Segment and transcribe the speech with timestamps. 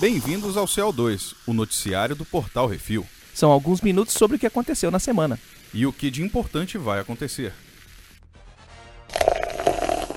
[0.00, 3.04] Bem-vindos ao CO2, o noticiário do Portal Refil.
[3.34, 5.36] São alguns minutos sobre o que aconteceu na semana.
[5.74, 7.52] E o que de importante vai acontecer.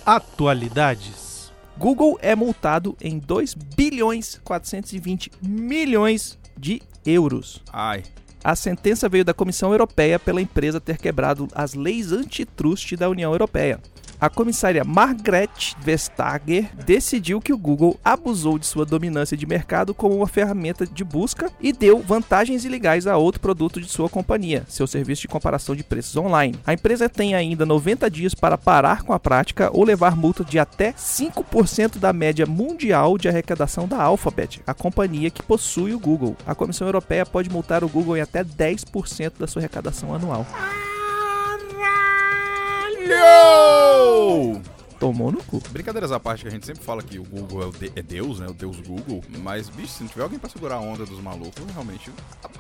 [0.05, 1.52] Atualidades.
[1.80, 7.63] Google é multado em 2 bilhões 420 milhões de euros.
[7.73, 8.04] Ai,
[8.43, 13.32] A sentença veio da Comissão Europeia pela empresa ter quebrado as leis antitrust da União
[13.32, 13.79] Europeia.
[14.22, 20.16] A comissária Margrethe Vestager decidiu que o Google abusou de sua dominância de mercado como
[20.16, 24.86] uma ferramenta de busca e deu vantagens ilegais a outro produto de sua companhia, seu
[24.86, 26.56] serviço de comparação de preços online.
[26.68, 30.60] A empresa tem ainda 90 dias para parar com a prática ou levar multa de
[30.60, 36.38] até 5% da média mundial de arrecadação da Alphabet, a companhia que possui o Google.
[36.45, 40.45] A Comissão Europeia pode multar o Google em até 10% da sua arrecadação anual.
[45.02, 45.59] Tomou no cu.
[45.72, 48.02] Brincadeiras à parte, que a gente sempre fala que o Google é, o de- é
[48.03, 48.47] Deus, né?
[48.47, 49.22] O Deus Google.
[49.39, 52.12] Mas, bicho, se não tiver alguém pra segurar a onda dos malucos, realmente,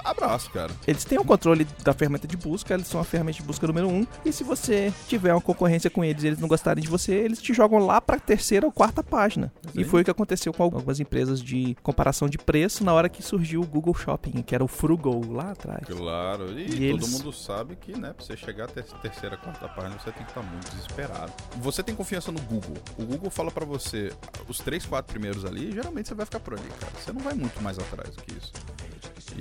[0.03, 0.71] abraço, cara.
[0.87, 3.87] Eles têm o controle da ferramenta de busca, eles são a ferramenta de busca número
[3.87, 4.05] um.
[4.25, 7.39] E se você tiver uma concorrência com eles e eles não gostarem de você, eles
[7.41, 9.53] te jogam lá pra terceira ou quarta página.
[9.75, 9.89] E Sim.
[9.89, 13.61] foi o que aconteceu com algumas empresas de comparação de preço na hora que surgiu
[13.61, 15.83] o Google Shopping, que era o Frugal lá atrás.
[15.85, 16.51] Claro.
[16.57, 19.67] E, E todo eles- mundo sabe que, né, pra você chegar até a terceira, quarta
[19.67, 21.31] página, você tem que estar muito desesperado.
[21.57, 22.75] Você tem confiança no Google.
[22.97, 24.11] O Google fala pra você
[24.47, 26.91] os três, quatro primeiros ali, geralmente você vai ficar por ali, cara.
[26.99, 28.51] Você não vai muito mais atrás do que isso.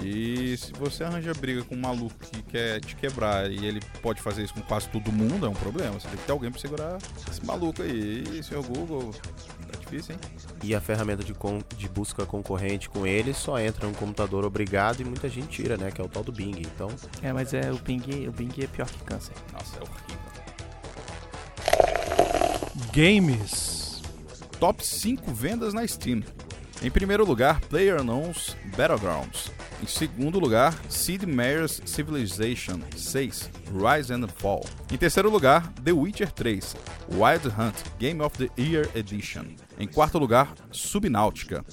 [0.02, 4.22] E se você arranja briga com um maluco que quer te quebrar e ele pode
[4.22, 5.98] fazer isso com quase todo mundo, é um problema.
[5.98, 6.98] Você tem que ter alguém pra segurar
[7.30, 8.22] esse maluco aí.
[8.38, 10.20] E, senhor Google, tá difícil, hein?
[10.62, 15.00] E a ferramenta de, con- de busca concorrente com ele só entra no computador obrigado
[15.00, 15.91] e muita gente tira, né?
[15.91, 16.60] Que é o tal do Bing.
[16.60, 16.88] Então,
[17.20, 19.34] É, mas é o Bing, o Bing é pior que câncer.
[19.52, 20.30] Nossa, é horrível.
[22.92, 24.03] Games.
[24.59, 26.23] Top 5 vendas na Steam.
[26.83, 29.53] Em primeiro lugar, PlayerUnknown's Battlegrounds.
[29.83, 34.65] Em segundo lugar, Sid Meier's Civilization 6, Rise and Fall.
[34.91, 36.77] Em terceiro lugar, The Witcher 3,
[37.10, 39.44] Wild Hunt, Game of the Year Edition.
[39.78, 41.65] Em quarto lugar, Subnautica.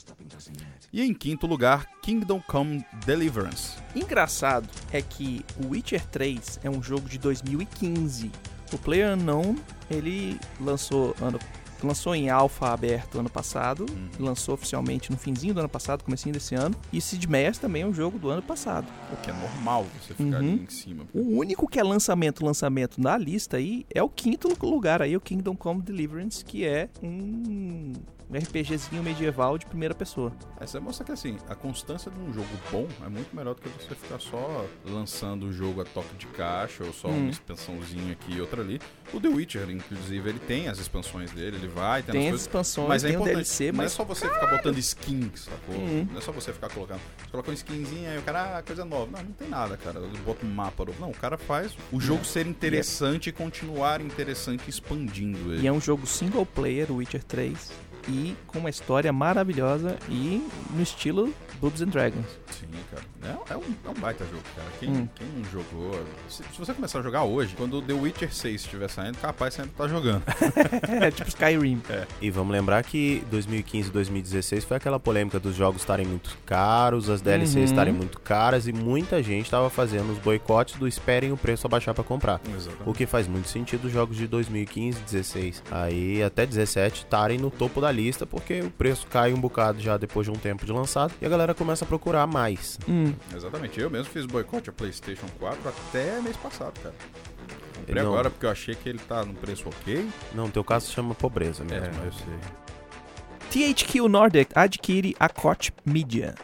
[0.92, 3.78] E em quinto lugar, Kingdom Come Deliverance.
[3.96, 8.31] Engraçado é que o Witcher 3 é um jogo de 2015.
[8.74, 9.56] O PlayerUnknown,
[9.90, 11.40] ele lançou ano
[11.84, 13.86] lançou em alfa aberto ano passado,
[14.20, 17.86] lançou oficialmente no finzinho do ano passado, comecinho desse ano, e Sid Meier's também é
[17.86, 18.88] um jogo do ano passado.
[19.14, 20.54] O que é normal você ficar Uhum.
[20.54, 21.04] ali em cima.
[21.14, 25.22] O único que é lançamento, lançamento na lista aí é o quinto lugar aí, o
[25.22, 27.94] Kingdom Come Deliverance, que é um
[28.36, 30.34] RPGzinho medieval de primeira pessoa.
[30.60, 33.70] Essa mostra que assim, a constância de um jogo bom é muito melhor do que
[33.70, 37.18] você ficar só lançando o jogo a toque de caixa ou só Hum.
[37.22, 38.82] uma expansãozinha aqui e outra ali.
[39.14, 42.88] O The Witcher, inclusive, ele tem as expansões dele, ele vai, tem, Tem as expansões,
[42.90, 45.76] Mas é tem o importante, DLC, não é mas só você ficar botando skin, sacou?
[45.76, 46.08] Uhum.
[46.12, 47.00] Não é só você ficar colocando.
[47.18, 49.10] Você coloca uma skinzinha aí o cara, ah, coisa nova.
[49.12, 50.00] Não, não tem nada, cara.
[50.00, 51.00] Ele bota um mapa novo.
[51.00, 55.64] Não, o cara faz o jogo ser interessante e continuar interessante expandindo ele.
[55.64, 57.72] E é um jogo single player, o Witcher 3,
[58.07, 62.25] e com uma história maravilhosa e no estilo Boobs and Dragons.
[62.51, 63.03] Sim, cara.
[63.50, 64.68] É, é um, é um baita jogo, cara.
[64.79, 65.07] Quem, Hum.
[65.16, 66.00] quem jogou.
[66.29, 69.53] Se, se você começar a jogar hoje, quando o The Witcher 6 estiver saindo, capaz
[69.56, 70.23] você ainda tá jogando.
[71.03, 71.81] é tipo Skyrim.
[72.22, 77.09] e vamos lembrar que 2015 e 2016 foi aquela polêmica dos jogos estarem muito caros,
[77.09, 77.63] as DLCs Uhum.
[77.63, 81.94] estarem muito caras e muita gente estava fazendo os boicotes do esperem o preço abaixar
[81.95, 82.39] para comprar.
[82.56, 82.88] Exatamente.
[82.89, 87.50] O que faz muito sentido os jogos de 2015, 16, aí até 17 estarem no
[87.50, 90.72] topo da lista, porque o preço cai um bocado já depois de um tempo de
[90.72, 92.78] lançado e a galera começa a procurar mais.
[92.88, 93.80] Hum, Exatamente.
[93.80, 96.96] Eu mesmo fiz boicote a PlayStation 4 até mês passado, cara.
[97.75, 98.12] Comprei Não.
[98.12, 100.07] agora porque eu achei que ele tá num preço ok.
[100.34, 101.86] Não, teu caso se chama pobreza mesmo.
[101.86, 102.02] É, né?
[102.06, 103.74] eu sei.
[103.74, 106.36] THQ Nordic adquire a Koch Media.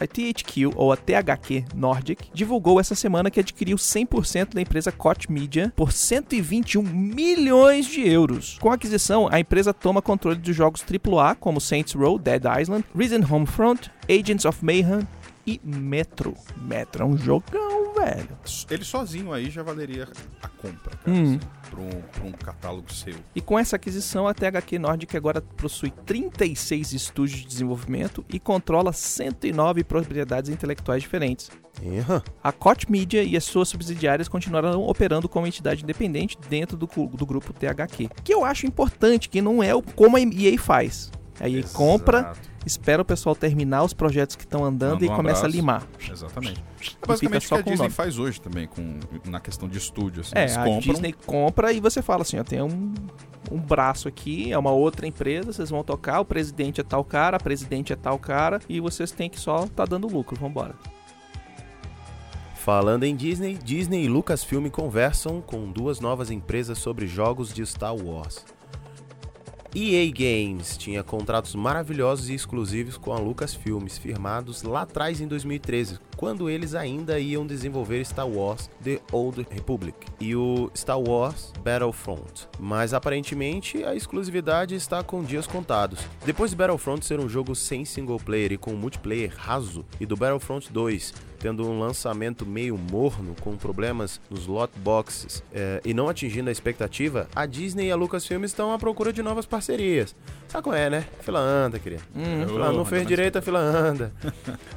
[0.00, 5.30] A THQ, ou a THQ Nordic, divulgou essa semana que adquiriu 100% da empresa Koch
[5.30, 8.58] Media por 121 milhões de euros.
[8.60, 12.84] Com a aquisição, a empresa toma controle dos jogos AAA como Saints Row, Dead Island,
[12.94, 15.06] Risen Homefront, Agents of Mayhem
[15.46, 16.34] e Metro.
[16.56, 18.36] Metro é um jogão, velho.
[18.68, 20.08] Ele sozinho aí já valeria
[20.42, 21.16] a compra, cara.
[21.16, 21.36] Hum.
[21.36, 21.40] assim,
[21.70, 23.14] pra, um, pra um catálogo seu.
[23.34, 28.92] E com essa aquisição, a THQ Nordic agora possui 36 estúdios de desenvolvimento e controla
[28.92, 31.50] 109 propriedades intelectuais diferentes.
[31.82, 32.24] Erra.
[32.42, 37.26] A Koch Media e as suas subsidiárias continuarão operando como entidade independente dentro do, do
[37.26, 38.08] grupo THQ.
[38.24, 41.10] Que eu acho importante, que não é o como a EA faz.
[41.38, 42.55] A EA compra, Exato.
[42.66, 45.56] Espera o pessoal terminar os projetos que estão andando Manda e um começa a abraço.
[45.56, 45.86] limar.
[46.10, 46.64] Exatamente.
[47.02, 49.68] É basicamente o só que a com o Disney faz hoje também, com, na questão
[49.68, 50.22] de estúdio.
[50.22, 50.32] Assim.
[50.34, 50.92] É, Eles a compram.
[50.92, 52.92] Disney compra e você fala assim, ó, tem um,
[53.50, 57.36] um braço aqui, é uma outra empresa, vocês vão tocar, o presidente é tal cara,
[57.36, 60.74] a presidente é tal cara, e vocês têm que só tá dando lucro, vambora.
[62.56, 67.94] Falando em Disney, Disney e Lucasfilm conversam com duas novas empresas sobre jogos de Star
[67.94, 68.44] Wars.
[69.78, 75.98] EA Games tinha contratos maravilhosos e exclusivos com a Lucasfilmes, firmados lá atrás em 2013,
[76.16, 82.48] quando eles ainda iam desenvolver Star Wars The Old Republic e o Star Wars Battlefront.
[82.58, 86.00] Mas aparentemente a exclusividade está com dias contados.
[86.24, 90.16] Depois de Battlefront ser um jogo sem single player e com multiplayer raso, e do
[90.16, 96.08] Battlefront 2 tendo um lançamento meio morno, com problemas nos lot boxes eh, e não
[96.08, 99.65] atingindo a expectativa, a Disney e a Lucasfilm estão à procura de novas parcerias.
[100.48, 101.04] Sabe como é, né?
[101.20, 102.02] Fila anda, querido.
[102.14, 104.12] Hum, Fila não fez direito, a fila anda.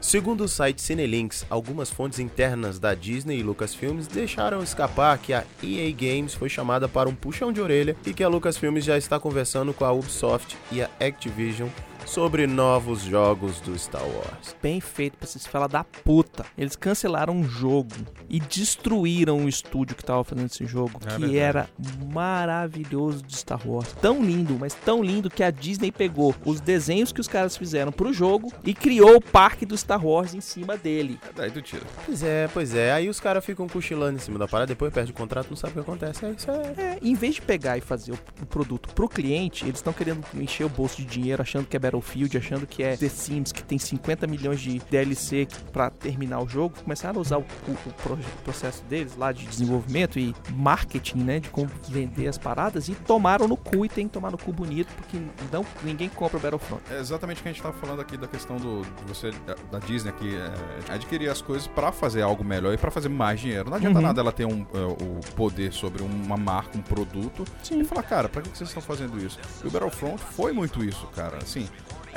[0.02, 5.44] Segundo o site Cinelinks, algumas fontes internas da Disney e Lucasfilmes deixaram escapar que a
[5.64, 9.20] EA Games foi chamada para um puxão de orelha e que a Lucasfilmes já está
[9.20, 11.70] conversando com a Ubisoft e a Activision
[12.10, 14.56] sobre novos jogos do Star Wars.
[14.62, 16.44] bem feito pra esses fela da puta.
[16.58, 17.94] Eles cancelaram um jogo
[18.28, 21.38] e destruíram o estúdio que tava fazendo esse jogo, É que verdade.
[21.38, 21.70] era
[22.12, 23.94] maravilhoso de Star Wars.
[24.02, 27.92] Tão lindo, mas tão lindo que a Disney pegou os desenhos que os caras fizeram
[27.92, 31.20] pro jogo e criou o parque do Star Wars em cima dele.
[31.28, 31.84] É, Daí tu tira.
[32.06, 32.92] Pois é, pois é.
[32.92, 35.72] Aí os caras ficam cochilando em cima da parada, depois perde o contrato, não sabe
[35.72, 36.26] o que acontece.
[36.26, 36.74] É isso é.
[36.78, 40.66] É, em vez de pegar e fazer o, produto pro cliente, eles estão querendo encher
[40.66, 43.78] o bolso de dinheiro, achando que é Battlefield, achando que é The Sims, que tem
[43.78, 46.76] 50 milhões de DLC que- pra terminar o jogo.
[46.84, 47.72] Começaram a usar o, o-
[48.14, 52.96] o processo deles lá de desenvolvimento e marketing, né, de como vender as paradas e
[52.96, 55.18] tomaram no cu e tem que tomar no cu bonito, porque
[55.52, 56.82] não, ninguém compra Battlefront.
[56.92, 59.32] É exatamente o que a gente tava falando aqui da questão do você
[59.72, 63.40] da- Disney aqui é, adquirir as coisas pra fazer algo melhor e pra fazer mais
[63.40, 63.70] dinheiro.
[63.70, 64.04] Não adianta Uhum.
[64.06, 68.28] nada ela ter um, é, o poder sobre uma marca, um produto e falar, cara,
[68.30, 69.40] pra que que vocês estão fazendo isso?
[69.64, 71.38] E o Battlefront foi muito isso, cara.
[71.38, 71.68] Assim,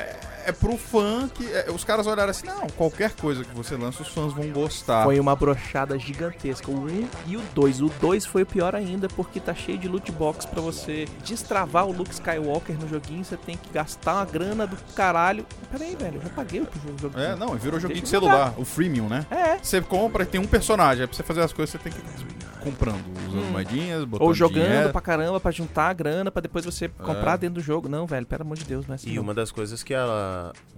[0.02, 3.76] é, é pro fã que é, os caras olharam assim, não, qualquer coisa que você
[3.76, 5.04] lança, os fãs vão gostar.
[5.04, 6.70] Foi uma brochada gigantesca.
[6.70, 7.80] O 1 e o 2.
[7.80, 11.86] O 2 foi o pior ainda porque tá cheio de loot box pra você destravar
[11.86, 13.24] o Luke Skywalker no joguinho.
[13.24, 15.46] Você tem que gastar uma grana do caralho.
[15.70, 16.16] Pera aí, velho.
[16.16, 16.68] Eu já paguei o
[17.00, 17.18] jogo.
[17.18, 19.26] É, não, virou joguinho de celular, o freemium, né?
[19.30, 19.58] É.
[19.62, 21.98] Você compra e tem um personagem, aí pra você fazer as coisas você tem que
[21.98, 23.50] ir comprando, usando Hum.
[23.50, 24.90] moedinhas, botando Ou jogando dinheiro.
[24.92, 27.88] pra caramba pra juntar a grana pra depois você comprar dentro do jogo.
[27.88, 29.10] Não, velho, pelo amor de Deus, não é assim.
[29.10, 29.22] E não.
[29.24, 30.04] uma das coisas que a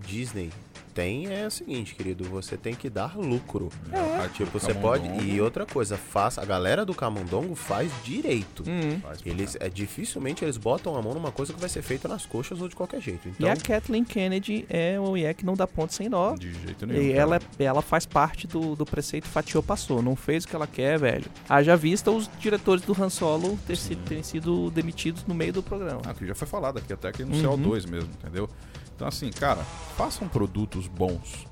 [0.06, 0.50] Disney
[0.94, 3.68] tem é o seguinte, querido, você tem que dar lucro.
[3.92, 4.28] É.
[4.28, 5.04] Tipo, você pode.
[5.24, 6.40] E outra coisa, faça.
[6.40, 8.62] A galera do Camundongo faz direito.
[8.66, 9.00] Hum.
[9.00, 12.24] Pra Eles, é, dificilmente eles botam a mão numa coisa que vai ser feita nas
[12.24, 13.26] coxas ou de qualquer jeito.
[13.26, 16.36] E Então, a Kathleen Kennedy é uma mulher que não dá ponto sem nó.
[16.36, 17.02] De jeito nenhum.
[17.02, 17.20] E cara.
[17.20, 20.96] ela, ela faz parte do, do preceito fatiou passou, não fez o que ela quer,
[20.96, 21.26] velho.
[21.48, 25.62] Haja vista os diretores do Han Solo ter sido, terem sido demitidos no meio do
[25.62, 26.02] programa.
[26.06, 27.42] Ah, que já foi falado aqui, até aqui no Uhum.
[27.58, 28.48] CO2 mesmo, entendeu?
[28.94, 29.60] Então, assim, cara,
[29.96, 31.46] façam produtos bons.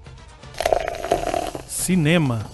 [1.66, 2.46] Cinema.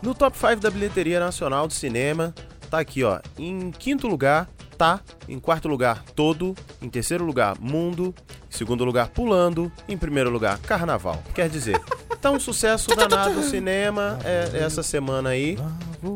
[0.00, 2.34] no top 5 da bilheteria nacional do cinema,
[2.70, 3.20] tá aqui, ó.
[3.38, 4.48] Em quinto lugar,
[4.78, 5.00] tá.
[5.28, 6.56] Em quarto lugar, todo.
[6.80, 8.14] Em terceiro lugar, mundo.
[8.50, 9.70] Em segundo lugar, pulando.
[9.86, 11.22] Em primeiro lugar, carnaval.
[11.34, 11.78] Quer dizer,
[12.20, 15.58] tá um sucesso danado o cinema é, essa semana aí,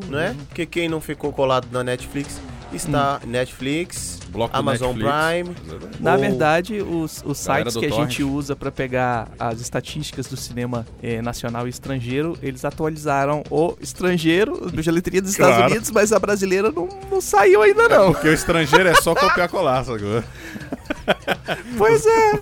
[0.08, 0.34] não é?
[0.48, 2.40] Porque quem não ficou colado na Netflix
[2.72, 5.56] está Netflix, Bloco Amazon Netflix.
[5.68, 5.90] Prime.
[6.00, 8.10] Na Ou- verdade, os, os sites que a Torrent.
[8.10, 13.74] gente usa pra pegar as estatísticas do cinema eh, nacional e estrangeiro, eles atualizaram o
[13.80, 15.70] estrangeiro, do bilheteria dos Estados Claro.
[15.72, 18.12] Unidos, mas a brasileira não, não saiu ainda não.
[18.12, 20.24] Porque o estrangeiro é só copiar colar, agora.
[21.78, 22.40] Pois é.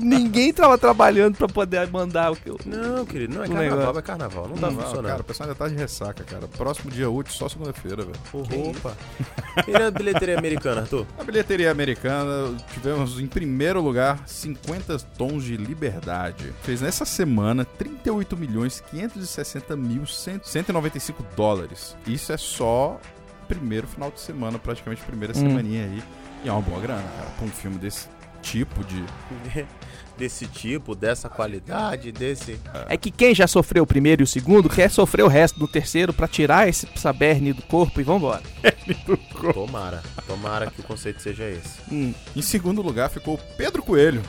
[0.00, 2.58] Ninguém tava trabalhando pra poder mandar o que eu...
[2.64, 3.98] Não, querido, não é O carnaval, negócio.
[3.98, 4.48] é carnaval.
[4.48, 5.06] Não tá Não, funcionando.
[5.06, 6.48] cara, o pessoal ainda tá de ressaca, cara.
[6.48, 8.70] Próximo dia útil, só segunda-feira, velho.
[8.70, 8.96] Opa.
[9.66, 11.06] E na bilheteria americana, Arthur?
[11.18, 16.52] Na bilheteria americana, tivemos em primeiro lugar 50 Tons de Liberdade.
[16.62, 21.96] Fez nessa semana 38 milhões 560 mil 100 195 dólares.
[22.06, 22.98] Isso é só
[23.48, 25.40] primeiro final de semana, praticamente primeira Hum.
[25.40, 26.02] semaninha aí.
[26.44, 28.08] E é uma boa grana, cara, pra um filme desse
[28.42, 29.04] tipo de...
[30.16, 32.60] desse tipo, dessa qualidade, desse.
[32.90, 35.66] É que quem já sofreu o primeiro e o segundo quer sofrer o resto do
[35.66, 38.42] terceiro pra tirar esse saberne do corpo e vambora.
[39.54, 40.02] Tomara.
[40.26, 41.78] Tomara que o conceito seja esse.
[41.90, 44.20] Hum, Em segundo lugar ficou Pedro Coelho,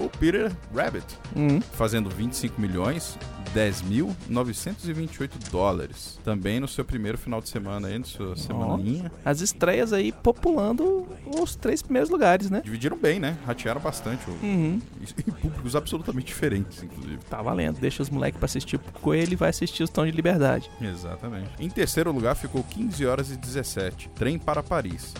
[0.00, 1.60] ou Peter Rabbit, hum.
[1.60, 3.18] fazendo 25 milhões
[3.54, 6.18] 10.928 dólares.
[6.24, 9.10] Também no seu primeiro final de semana aí, na sua semaninha.
[9.24, 11.06] As estreias aí populando
[11.40, 12.60] os três primeiros lugares, né?
[12.64, 13.36] Dividiram bem, né?
[13.46, 14.28] Ratearam bastante.
[14.28, 14.80] o- Uhum.
[15.00, 17.18] E públicos absolutamente diferentes, inclusive.
[17.28, 17.78] Tá valendo.
[17.80, 20.70] Deixa os moleques pra assistir o Coelho e vai assistir os Tão de Liberdade.
[20.80, 21.50] Exatamente.
[21.58, 24.08] Em terceiro lugar ficou 15 horas e 17.
[24.14, 25.14] Trem para Paris.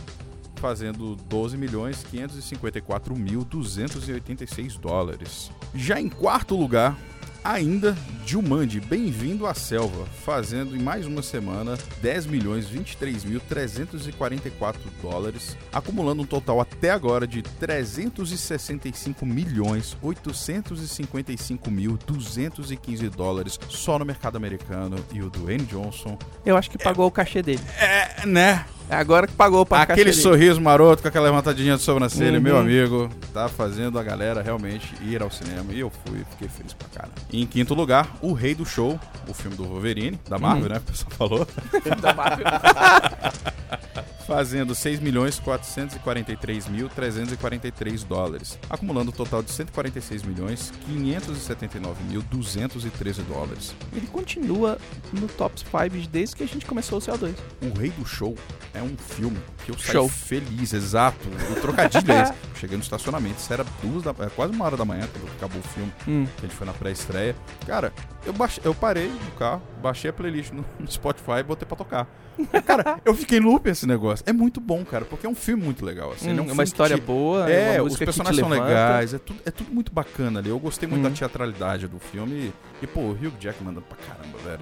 [0.61, 5.50] Fazendo 12 milhões 554 mil 286 dólares.
[5.75, 6.99] Já em quarto lugar,
[7.45, 7.97] ainda
[8.27, 15.57] Jumanji, Bem-vindo à Selva, fazendo em mais uma semana 10 milhões 23 mil 344 dólares,
[15.73, 24.37] acumulando um total até agora de 365 milhões 855 mil 215 dólares só no mercado
[24.37, 27.62] americano e o Dwayne Johnson Eu acho que pagou o cachê dele.
[27.79, 28.67] é, né?
[28.90, 32.42] É agora que pagou para Aquele sorriso maroto com aquela levantadinha de sobrancelha, Uhum.
[32.42, 35.73] meu amigo, tá fazendo a galera realmente ir ao cinema.
[35.73, 37.14] E eu fui, fiquei feliz pra caramba.
[37.30, 40.68] E em quinto lugar, O Rei do Show, o filme do Wolverine, da Marvel, Uhum.
[40.71, 40.76] né?
[40.78, 41.47] O pessoal falou.
[42.00, 42.47] Da Marvel.
[44.28, 48.58] Fazendo 6 milhões 443 mil 343 dólares.
[48.68, 53.75] Acumulando um total de 146 milhões 579 mil 213 dólares.
[53.90, 54.76] Ele continua
[55.14, 57.35] no top 5 desde que a gente começou o CO2.
[57.62, 58.35] O Rei do Show
[58.75, 60.08] é um filme que eu saí Show.
[60.11, 61.26] feliz, exato.
[61.50, 62.35] O trocadilho é esse.
[62.61, 65.61] Cheguei no estacionamento, isso era duas da, é quase uma hora da manhã quando acabou
[65.61, 66.26] o filme, Hum.
[66.37, 67.35] que a gente foi na pré-estreia.
[67.66, 67.94] Cara,
[68.26, 72.06] eu, baixei, eu parei no carro, baixei a playlist no, Spotify e botei pra tocar.
[72.38, 74.25] E, cara, eu fiquei loop esse negócio.
[74.28, 76.12] É muito bom, cara, porque é um filme muito legal.
[76.12, 79.14] Assim, ele é um Hum, uma história te- boa, É, uma os personagens são legais,
[79.14, 80.49] é tudo, é tudo muito bacana ali.
[80.50, 81.11] Eu gostei muito Uhum.
[81.11, 82.52] da teatralidade do filme.
[82.82, 84.61] E, pô, o Hugh Jackman mandando pra caramba, velho.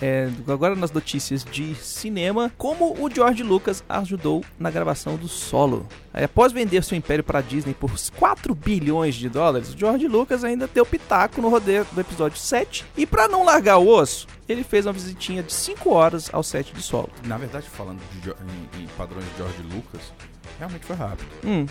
[0.00, 5.86] É, agora nas notícias de cinema, como o George Lucas ajudou na gravação do Solo.
[6.12, 10.44] Após vender seu império para a Disney por 4 bilhões de dólares, o George Lucas
[10.44, 12.84] ainda deu pitaco no rodeio do episódio 7.
[12.96, 16.72] E para não largar o osso, ele fez uma visitinha de 5 horas ao set
[16.72, 17.10] de Solo.
[17.24, 20.12] Na verdade, falando de em, em padrões de George Lucas,
[20.58, 21.26] realmente foi rápido.
[21.44, 21.66] Hum.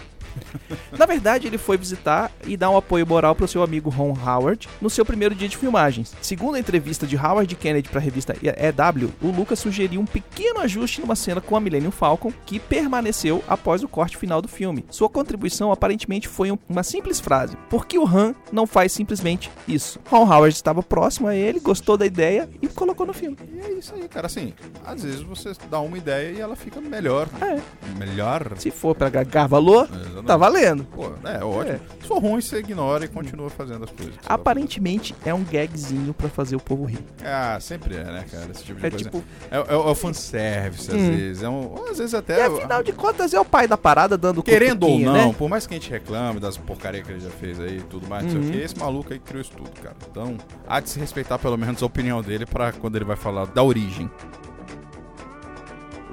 [0.98, 4.14] Na verdade, ele foi visitar e dar um apoio moral para o seu amigo Ron
[4.26, 6.14] Howard no seu primeiro dia de filmagens.
[6.22, 10.60] Segundo a entrevista de Howard Kennedy para a revista EW, o Lucas sugeriu um pequeno
[10.60, 14.86] ajuste numa cena com a Millennium Falcon que permaneceu após o corte final do filme.
[14.90, 19.50] Sua contribuição aparentemente foi um- uma simples frase: Por que o Han não faz simplesmente
[19.68, 20.00] isso?
[20.10, 23.38] Ron Howard estava próximo a ele, gostou da ideia e colocou no filme.
[23.54, 24.26] E é isso aí, cara.
[24.28, 24.54] Assim,
[24.86, 27.30] às vezes você dá uma ideia e ela fica melhor.
[27.42, 27.62] É,
[27.98, 28.54] Melhor.
[28.58, 30.26] se for para gagar valor, Exatamente.
[30.26, 30.84] tá valendo.
[30.86, 31.80] Pô, é ótimo.
[32.02, 34.16] Se for ruim, você ignora e continua fazendo as coisas.
[34.18, 37.00] tá Aparentemente é um gagzinho para fazer o povo rir.
[37.24, 38.52] Ah, sempre é, né, cara?
[38.52, 39.06] Esse tipo de É coisa.
[39.06, 41.12] tipo, É, é, é o fanservice, às Hum.
[41.16, 41.44] vezes.
[41.44, 42.46] É um, às vezes e até.
[42.46, 45.36] afinal de contas é o pai da parada dando Querendo ou cutuquinho, não, né?
[45.38, 48.08] por mais que a gente reclame das porcarias que ele já fez aí e tudo
[48.08, 48.48] mais, não sei Uhum.
[48.50, 49.96] o que, esse maluco aí criou isso tudo, cara.
[50.12, 53.46] Então, há de se respeitar pelo menos a opinião dele pra quando ele vai falar
[53.48, 54.10] da origem.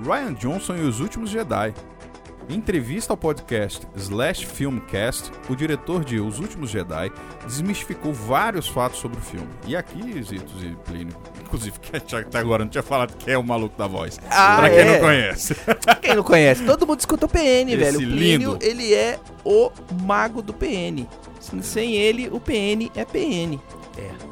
[0.05, 1.73] Ryan Johnson e os Últimos Jedi.
[2.49, 7.11] Em entrevista ao podcast Slash Filmcast, o diretor de Os Últimos Jedi
[7.45, 9.49] desmistificou vários fatos sobre o filme.
[9.67, 13.43] E aqui, Zitos e Plínio, inclusive, que até agora não tinha falado que é o
[13.43, 14.21] maluco da voz.
[14.31, 14.85] Ah, pra quem é.
[14.93, 15.57] não conhece.
[16.01, 16.65] Quem não conhece?
[16.65, 17.99] Todo mundo escuta o PN, Esse velho.
[17.99, 18.59] O Plínio, lindo.
[18.61, 19.71] ele é o
[20.03, 21.07] mago do PN.
[21.63, 23.59] Sem ele, o PN é PN.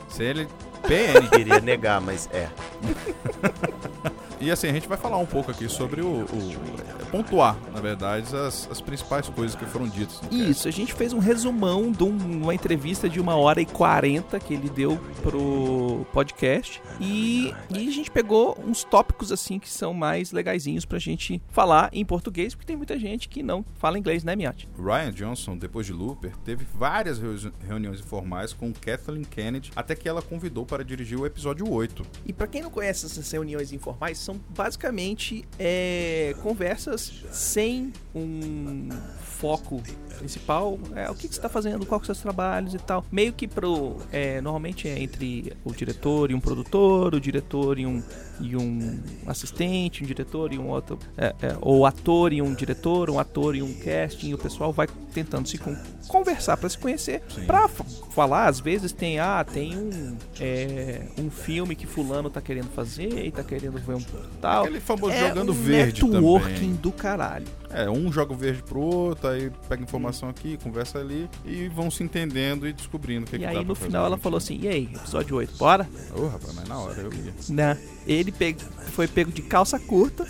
[0.09, 0.49] Se ele
[0.83, 1.29] PN.
[1.31, 2.49] Queria negar, mas é.
[4.41, 6.25] E assim, a gente vai falar um pouco aqui sobre o.
[6.25, 10.21] o- pontuar, na verdade, as, as principais coisas que foram ditas.
[10.31, 14.39] Isso, a gente fez um resumão de um- uma entrevista de uma hora e quarenta
[14.39, 16.81] que ele deu pro podcast.
[17.01, 21.91] E, e a gente pegou uns tópicos assim que são mais legaisinhos pra gente falar
[21.93, 24.69] em português, porque tem muita gente que não fala inglês, né, Miati?
[24.79, 30.09] Ryan Johnson, depois de Looper, teve várias reu- reuniões informais com Kathleen Kennedy até que
[30.09, 32.05] ela convidou para dirigir o episódio 8.
[32.25, 38.89] E pra quem não conhece essas reuniões informais, são basicamente é, conversas sem um
[39.21, 39.83] foco
[40.19, 40.79] principal.
[40.95, 43.05] É, o que, que você tá fazendo, quais são os seus trabalhos e tal.
[43.11, 43.97] Meio que pro.
[44.13, 48.03] é, normalmente é entre o diretor e um produtor, o diretor e um,
[48.41, 50.99] e um assistente, um diretor e um outro.
[51.17, 54.73] É, é, ou ator e um diretor, um ator e um casting, e o pessoal
[54.73, 57.23] vai tentando se con- conversar pra se conhecer.
[57.67, 62.69] F- falar, às vezes tem, ah, tem um, é, um filme que fulano tá querendo
[62.71, 64.01] fazer e tá querendo ver um
[64.41, 64.65] tal.
[64.65, 66.73] Aquele famoso É jogando um verde networking também.
[66.75, 67.47] do caralho.
[67.73, 71.89] É, um joga o verde pro outro, aí pega informação aqui, conversa ali, e vão
[71.89, 74.19] se entendendo e descobrindo o que e que aí dá no pra fazer final ela
[74.19, 75.89] falou assim: e aí, episódio 8, bora?
[76.17, 77.33] Ô, rapaz, mas na hora eu ia.
[77.49, 77.79] Né?
[78.07, 78.57] Ele pe-
[78.93, 80.27] foi pego de calça curta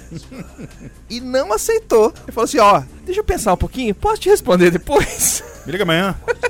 [1.09, 2.13] e não aceitou.
[2.25, 5.43] Ele falou assim: ó, deixa eu pensar um pouquinho, posso te responder depois?
[5.65, 6.15] Me liga amanhã.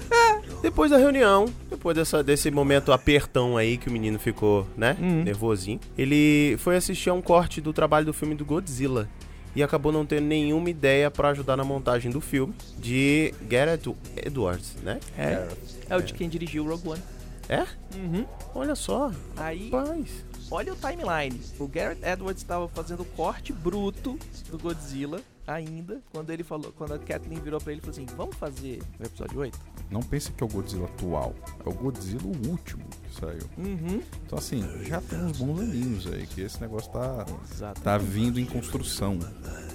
[0.71, 5.25] Depois da reunião, depois dessa, desse momento apertão aí que o menino ficou, né, Uhum.
[5.25, 9.09] nervosinho, ele foi assistir a um corte do trabalho do filme do Godzilla.
[9.55, 13.93] E acabou não tendo nenhuma ideia pra ajudar na montagem do filme de Garrett
[14.25, 15.01] Edwards, né?
[15.19, 15.49] É,
[15.89, 17.03] é o de quem dirigiu o Rogue One.
[17.49, 17.67] É?
[17.97, 18.25] Uhum.
[18.55, 20.25] Olha só, Aí, rapaz.
[20.53, 21.41] olha o timeline.
[21.59, 24.17] O Garrett Edwards estava fazendo o corte bruto
[24.49, 25.21] do Godzilla
[25.55, 28.83] ainda, quando ele falou, quando a Kathleen virou pra ele e falou assim: "Vamos fazer
[28.99, 29.59] o episódio 8?"
[29.91, 31.35] Não pense que é o Godzilla atual.
[31.65, 33.43] É o Godzilla o último que saiu.
[33.59, 34.01] Uhum.
[34.25, 37.81] Então, assim, já tem uns bons aninhos aí, que esse negócio tá, Exato.
[37.81, 39.19] tá vindo em construção.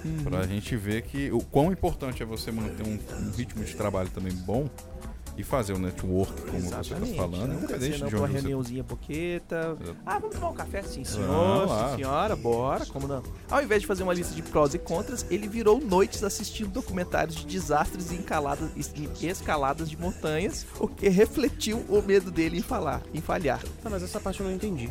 [0.06, 0.24] Uhum.
[0.24, 4.10] Pra gente ver que o quão importante é você manter um, um ritmo de trabalho
[4.10, 4.70] também bom
[5.38, 7.18] e fazer o network, como você tá Exatamente.
[7.18, 9.78] falando, Não independente Senão de pra uma onde você reuniãozinha boqueta.
[9.82, 9.98] Exato.
[10.06, 10.82] Ah, vamos tomar um café?
[10.84, 11.68] Sim, Vamos senhor.
[11.68, 11.90] lá.
[11.90, 12.86] Sim, senhora, bora.
[12.86, 13.24] Como não?
[13.50, 17.36] Ao invés de fazer uma lista de prós e contras, ele virou noites assistindo documentários
[17.36, 22.62] de desastres e encaladas, e escaladas de montanhas, o que refletiu o medo dele em
[22.62, 23.62] falar, em falhar.
[23.84, 24.90] Tá, mas essa parte eu não entendi.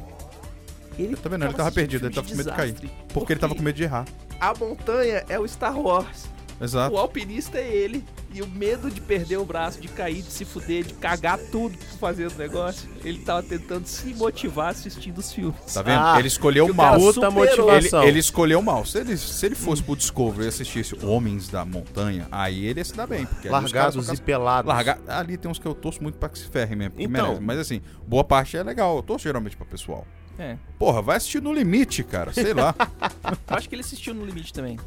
[0.98, 1.44] Ele Tá vendo?
[1.44, 3.82] Ele tava perdido, ele tava com medo de desastre, Porque ele tava com medo de
[3.82, 4.04] errar.
[4.40, 6.26] A montanha é o Star Wars.
[6.60, 6.94] Exato.
[6.94, 8.04] O alpinista é ele.
[8.34, 11.78] E o medo de perder o braço, de cair, de se fuder, de cagar tudo
[12.00, 15.72] fazendo negócio, ele tava tentando se motivar assistindo os filmes.
[15.72, 16.00] Tá vendo?
[16.00, 16.98] Ah, ele escolheu o mal.
[16.98, 17.44] Puta superou.
[17.44, 18.02] Ele, motivação.
[18.02, 18.84] ele escolheu mal.
[18.84, 22.84] Se ele, se ele fosse pro Discovery e assistisse Homens da Montanha, aí ele ia
[22.84, 23.24] se dar bem.
[23.24, 24.68] Porque Largados e pelados.
[24.68, 24.98] Larga...
[25.06, 26.94] Ali tem uns que eu torço muito pra que se ferre mesmo.
[26.98, 27.26] Então.
[27.26, 27.40] merece.
[27.40, 28.96] Mas assim, boa parte é legal.
[28.96, 30.04] Eu torço geralmente pra pessoal.
[30.38, 30.56] É.
[30.78, 32.32] Porra, vai assistir no limite, cara.
[32.32, 32.74] Sei lá.
[33.48, 34.78] Eu acho que ele assistiu no limite também.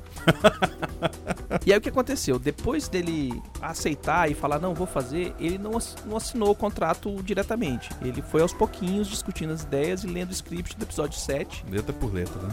[1.66, 2.38] e aí o que aconteceu?
[2.38, 5.72] Depois dele aceitar e falar, não, vou fazer, ele não,
[6.06, 7.90] não assinou o contrato diretamente.
[8.02, 11.94] Ele foi aos pouquinhos discutindo as ideias e lendo o script do episódio 7 letra
[11.94, 12.50] por letra, né?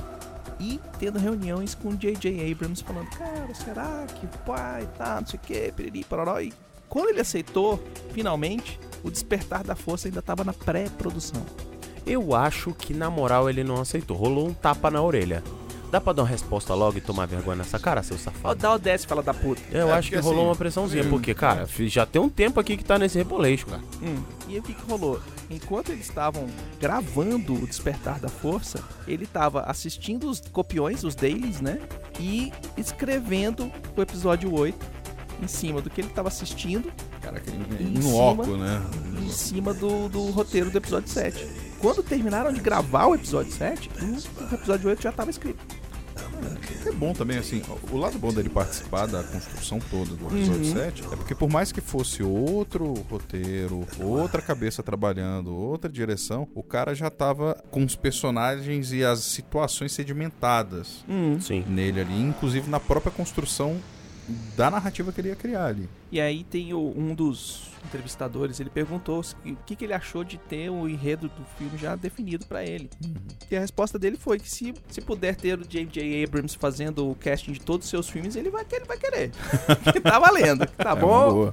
[0.59, 2.51] e tendo reuniões com o J.J.
[2.51, 6.41] Abrams falando, cara, será que pai, tá, não sei o que, piriri, pararó.
[6.41, 6.53] E
[6.89, 7.83] quando ele aceitou,
[8.13, 11.45] finalmente, o despertar da força ainda tava na pré-produção.
[12.07, 14.17] Eu acho que, na moral, ele não aceitou.
[14.17, 15.43] Rolou um tapa na orelha.
[15.91, 18.55] Dá pra dar uma resposta logo e tomar vergonha nessa cara, seu Ó, safado?
[18.61, 19.63] dá o desce, fala da puta.
[19.71, 22.59] Eu É, acho que rolou assim, uma pressãozinha, hum, porque, cara, já tem um tempo
[22.59, 23.81] aqui que tá nesse reboleixo, cara.
[24.03, 25.21] Hum, E aí o que, que rolou?
[25.49, 26.49] Enquanto eles estavam
[26.81, 31.79] gravando o Despertar da Força, ele estava assistindo os copiões, os dailies, né?
[32.19, 34.85] E escrevendo o episódio 8
[35.43, 36.93] em cima do que ele estava assistindo,
[37.23, 38.83] Caraca, Em no cima- né?
[39.23, 41.47] em cima do, do roteiro do episódio 7.
[41.85, 43.91] Quando terminaram de gravar o episódio 7,
[44.51, 45.63] o episódio 8 já estava escrito.
[46.87, 50.73] É bom também, assim, o lado bom dele participar da construção toda do episódio Uhum.
[50.73, 56.63] 7 é porque por mais que fosse outro roteiro, outra cabeça trabalhando, outra direção, o
[56.63, 61.39] cara já tava com os personagens e as situações sedimentadas Hum.
[61.39, 61.65] Sim.
[61.69, 63.77] nele ali, inclusive na própria construção
[64.57, 65.89] da narrativa que ele ia criar ali.
[66.11, 70.39] E aí tem o- um dos entrevistadores, ele perguntou o que, que ele achou de
[70.39, 72.89] ter o enredo do filme já definido pra ele.
[73.51, 76.25] E a resposta dele foi que se, se puder ter o J.J.
[76.25, 79.31] Abrams fazendo o casting de todos os seus filmes, ele vai, ele vai querer.
[79.93, 80.65] que tá valendo.
[80.67, 81.53] Tá É bom?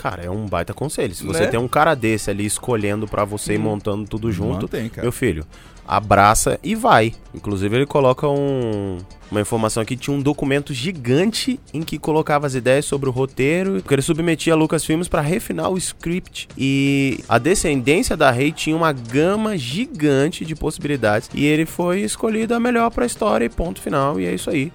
[0.00, 1.12] Cara, é um baita conselho.
[1.12, 1.46] Se você Né?
[1.48, 3.62] tem um cara desse ali escolhendo pra você Hum.
[3.62, 5.02] montando tudo junto, Mantém, cara.
[5.02, 5.44] meu filho,
[5.86, 7.12] abraça e vai.
[7.34, 8.98] Inclusive, ele coloca um-
[9.30, 13.82] uma informação aqui: tinha um documento gigante em que colocava as ideias sobre o roteiro,
[13.82, 16.46] que ele submetia a Lucasfilmes para refinar o script.
[16.56, 21.28] E a descendência da Rei tinha uma gama gigante de possibilidades.
[21.34, 24.20] E ele foi escolhido a melhor pra história e ponto final.
[24.20, 24.72] E é isso aí.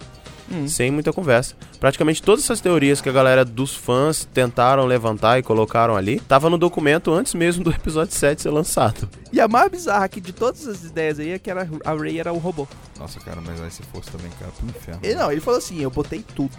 [0.51, 0.67] Hum.
[0.67, 1.55] Sem muita conversa.
[1.79, 6.49] Praticamente todas essas teorias que a galera dos fãs tentaram levantar e colocaram ali, tava
[6.49, 9.09] no documento antes mesmo do episódio 7 ser lançado.
[9.31, 12.19] E a mais bizarra aqui de todas as ideias aí é que era, a Ray
[12.19, 12.67] era o robô.
[12.99, 14.99] Nossa, cara, mas aí se fosse também, cara, pro inferno.
[15.03, 16.51] Ele, não, ele falou assim, eu botei tudo.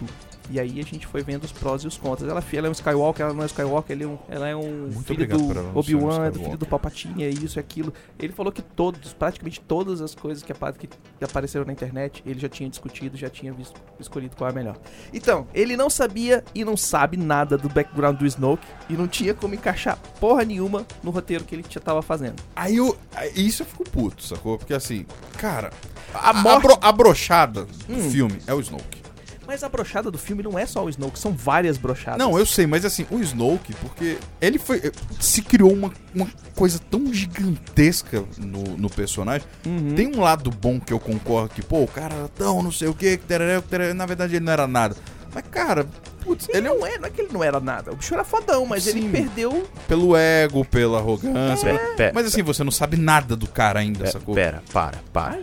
[0.49, 2.29] E aí a gente foi vendo os prós e os contras.
[2.29, 4.89] Ela, ela é um Skywalker, ela não é Skywalker, ele é um, ela é um
[4.93, 7.91] Muito filho do Obi-Wan, é do filho do Palpatine, é isso, é aquilo.
[8.19, 10.87] Ele falou que todos, praticamente todas as coisas que, apa- que
[11.21, 14.77] apareceram na internet, ele já tinha discutido, já tinha visto, escolhido qual é a melhor.
[15.13, 19.33] Então, ele não sabia e não sabe nada do background do Snoke e não tinha
[19.33, 22.35] como encaixar porra nenhuma no roteiro que ele já tava fazendo.
[22.55, 22.95] Aí eu.
[23.35, 24.57] Isso eu fico puto, sacou?
[24.57, 25.05] Porque assim,
[25.37, 25.71] cara,
[26.13, 28.09] a, A a, morte- bro- a brochada do Hum.
[28.11, 29.04] filme é o Snoke.
[29.47, 32.19] Mas a brochada do filme não é só o Snoke, são várias brochadas.
[32.19, 34.91] Não, eu sei, mas assim, o Snoke, porque ele foi.
[35.19, 39.47] Se criou uma, uma coisa tão gigantesca no, no personagem.
[39.65, 39.93] Uhum.
[39.95, 42.87] Tem um lado bom que eu concordo que, pô, o cara era tão não sei
[42.87, 43.19] o que,
[43.95, 44.95] na verdade ele não era nada.
[45.33, 45.85] Mas, cara,
[46.23, 47.91] putz, Ele ele é não é, não é que ele não era nada.
[47.91, 49.11] O bicho era fodão, mas ele Sim.
[49.11, 49.67] perdeu.
[49.85, 51.77] pelo ego, pela arrogância.
[51.77, 54.33] Pe- pe- Mas assim, você não sabe nada do cara ainda, pe- sacou?
[54.33, 55.37] pera, para, para.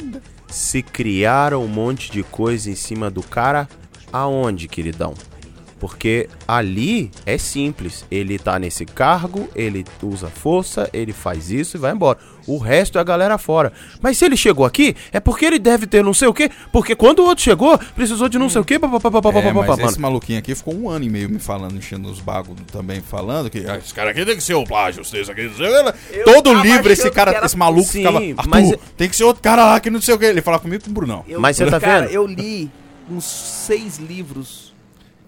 [0.49, 3.69] Se criaram um monte de coisa em cima do cara,
[4.13, 5.15] aonde, queridão?
[5.81, 8.05] Porque ali é simples.
[8.09, 12.19] Ele tá nesse cargo, ele usa força, ele faz isso e vai embora.
[12.47, 13.73] O resto é a galera fora.
[14.01, 16.49] Mas se ele chegou aqui, é porque ele deve ter não sei o quê.
[16.71, 18.75] Porque quando o outro chegou, precisou de não sei o quê.
[18.75, 22.55] É, mas esse maluquinho aqui ficou um ano e meio me falando, enchendo os bagos
[22.71, 25.49] também, falando que ah, esse cara aqui tem que ser o plágio, vocês aqui.
[25.49, 28.49] não sei o quê." Eu Todo livro, esse cara, era- esse maluco Sim, ficava.
[28.49, 30.27] Mas- tem que ser outro cara lá que não sei o que.
[30.27, 31.25] Ele falava comigo com o Brunão.
[31.29, 32.13] Eu- Mas você tá cara, vendo?
[32.13, 32.71] eu li
[33.13, 34.73] uns seis livros.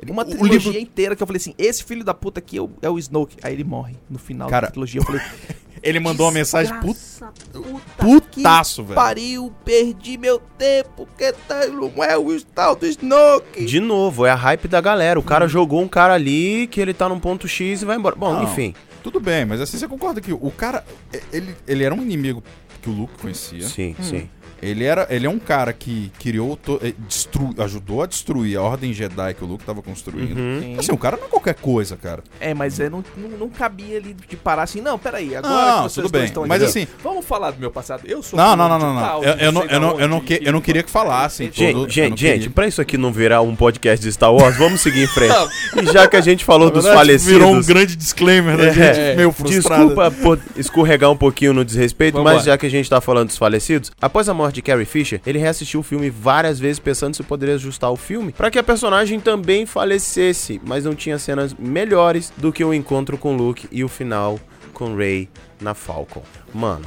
[0.08, 2.60] Uma o trilogia livro- inteira que eu falei assim: esse filho da puta aqui é
[2.62, 3.36] o, é o Snoke.
[3.42, 5.00] Aí ele morre no final Cara, da trilogia.
[5.00, 5.20] Eu falei:
[5.82, 6.94] Ele mandou uma mensagem put...
[6.98, 8.94] "Desgraça, puta putaço, velho.
[8.94, 13.66] Pariu, perdi meu tempo, que tá, não é o tal do Snoke.
[13.66, 15.18] De novo, é a hype da galera.
[15.18, 18.16] O cara jogou um cara ali que ele tá num ponto X e vai embora.
[18.16, 18.44] Bom, Não.
[18.44, 18.74] enfim.
[19.02, 20.84] Tudo bem, mas assim, você concorda que o cara.
[21.30, 22.42] Ele, ele era um inimigo
[22.80, 23.66] que o Luke conhecia.
[23.68, 24.28] Sim, sim.
[24.62, 28.92] Ele, era, ele é um cara que criou, eh, destru, ajudou a destruir a Ordem
[28.92, 30.38] Jedi que o Luke tava construindo.
[30.38, 30.60] Uhum.
[30.60, 30.76] Sim.
[30.78, 32.22] Assim, o cara não é qualquer coisa, cara.
[32.40, 35.76] É, mas é, não, não, não cabia ali de parar assim, não, peraí, agora Não,
[35.76, 38.02] que vocês tudo bem, estão mas aqui, assim- Vamos falar do meu passado.
[38.06, 39.02] Eu sou Não, não, não, não, não.
[39.02, 41.50] tal, Eu, eu não, eu, não, eu, não que, eu não queria que falassem.
[41.52, 44.80] Gente, todo- Gente, gente, pra isso aqui não virar um podcast de Star Wars, vamos
[44.80, 45.34] seguir em frente.
[45.82, 47.32] e já que a gente falou dos verdade, falecidos.
[47.32, 49.84] Virou um grande disclaimer da É, gente, meio frustrado.
[49.88, 52.36] Desculpa por escorregar um pouquinho no desrespeito, Vambora.
[52.36, 55.20] mas já que a gente tá falando dos falecidos, após a morte de Carrie Fisher,
[55.26, 58.62] ele reassistiu o filme várias vezes pensando se poderia ajustar o filme pra que a
[58.62, 63.82] personagem também falecesse, mas não tinha cenas melhores do que o encontro com Luke e
[63.84, 64.38] o final
[64.72, 65.28] com Rey
[65.60, 66.22] na Falcon.
[66.52, 66.86] Mano,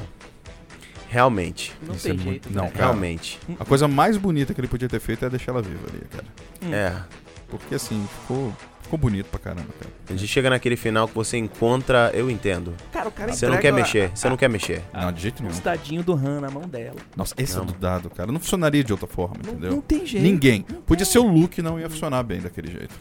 [1.09, 2.49] realmente, Não Isso tem é muito- jeito.
[2.53, 2.69] não, né?
[2.71, 2.85] cara.
[2.85, 3.39] realmente.
[3.59, 6.25] A coisa mais bonita que ele podia ter feito é deixar ela viva ali, cara.
[6.75, 7.26] É.
[7.49, 9.91] Porque assim, ficou, ficou bonito pra caramba, cara.
[10.09, 12.73] A gente chega naquele final que você encontra, eu entendo.
[12.91, 14.83] Cara, o cara Você não quer mexer, você não quer mexer.
[14.93, 15.53] Não, de jeito nenhum.
[15.53, 16.97] Os dadinhos do Han na mão dela.
[17.15, 17.63] Nossa, esse Não.
[17.63, 18.31] é do dado, cara.
[18.31, 19.71] Não funcionaria de outra forma, Não, entendeu?
[19.71, 20.23] não tem jeito.
[20.23, 20.61] Ninguém.
[20.85, 22.93] Podia ser o Luke, não ia funcionar bem daquele jeito.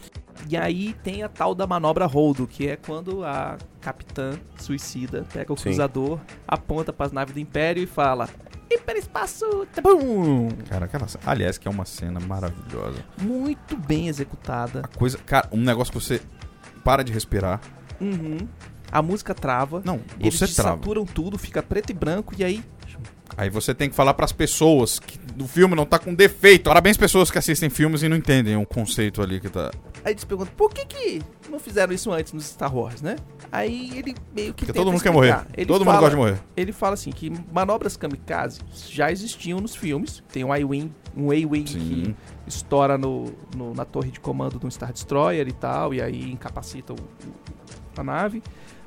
[0.49, 5.53] E aí tem a tal da manobra Holdo, que é quando a capitã suicida pega
[5.53, 5.65] o Sim.
[5.65, 8.29] cruzador, aponta pras naves do Império e fala:
[8.71, 9.67] Hiperespaço!
[9.75, 10.49] Tabum!
[10.69, 11.07] Cara, aquela.
[11.25, 13.05] Aliás, que é uma cena maravilhosa.
[13.21, 14.81] Muito bem executada.
[14.81, 15.19] A coisa.
[15.19, 16.21] Cara, um negócio que você
[16.85, 17.61] para de respirar.
[18.01, 18.39] Uhum.
[18.91, 19.83] A música trava.
[19.85, 20.77] Não, Eles você trava.
[20.77, 22.63] saturam tudo, fica preto e branco, e aí.
[23.37, 26.65] Aí você tem que falar pras pessoas que o filme não tá com defeito.
[26.65, 29.71] Parabéns, pessoas que assistem filmes e não entendem o conceito ali que tá.
[30.05, 33.17] Aí eles perguntam, por que que não fizeram isso antes nos Star Wars, né?
[33.53, 35.39] Aí ele meio que Porque todo mundo quer explicar.
[35.43, 35.47] morrer.
[35.57, 36.39] Ele todo fala, mundo gosta de morrer.
[36.57, 40.23] Ele fala assim que manobras kamikaze já existiam nos filmes.
[40.33, 42.15] Tem um I-Wing, um A-Wing que
[42.47, 46.93] estoura no, no- na torre de comando do Star Destroyer e tal, e aí incapacita
[46.93, 48.43] o- o- a nave.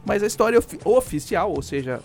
[0.06, 2.02] Mas a história ofi- oficial, ou seja,